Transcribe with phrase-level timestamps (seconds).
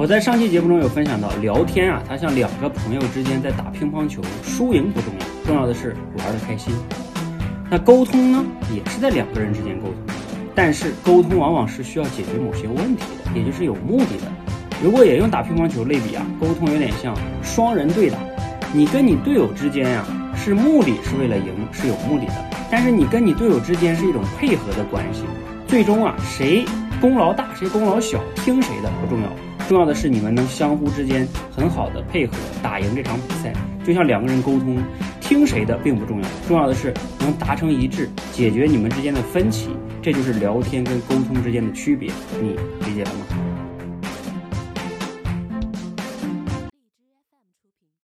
[0.00, 6.74] 我在上期节目中有分享到，聊天啊，它像两个朋友之间在打乒乓球，输赢不重要，重要的是玩的开心。
[7.70, 8.42] 那沟通呢，
[8.74, 9.96] 也是在两个人之间沟通，
[10.54, 14.32] 但是沟通往往是需要解决某些问题的，也就是有目的的。
[14.82, 18.16] 如果也用打乒乓球类比啊，沟通有点像双人对打，
[18.72, 25.24] 你跟你队友之间呀，是目的是为了赢，是有目的的，但是你跟你队友之间是一种配合的关系，
[25.66, 26.64] 最终啊，谁
[27.02, 29.49] 功劳大，谁功劳小，听谁的不重要。
[29.70, 31.24] 重要的是你们能相互之间
[31.56, 33.52] 很好的配合，打赢这场比赛。
[33.86, 34.76] 就像两个人沟通，
[35.20, 39.68] 听谁的并不重要，重要的是能达成一致，解决你们之间的分歧。
[40.02, 42.10] 这就是聊天跟沟通之间的区别，
[42.42, 43.49] 你理解了吗？